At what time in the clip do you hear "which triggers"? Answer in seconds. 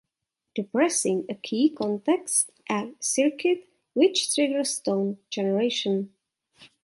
3.93-4.79